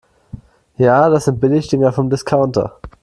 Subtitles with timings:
[0.79, 2.79] Ja, das sind Billigdinger vom Discounter.